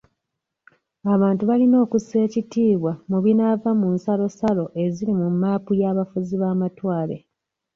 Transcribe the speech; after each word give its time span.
Abantu 1.13 1.43
balina 1.49 1.75
okussa 1.85 2.15
ekitiibwa 2.25 2.91
mu 3.09 3.17
binaava 3.23 3.69
mu 3.79 3.87
nsalosalo 3.95 4.65
eziri 4.83 5.13
mu 5.19 5.27
mmaapu 5.33 5.71
y'abafuzi 5.81 6.35
b'amatwale. 6.41 7.17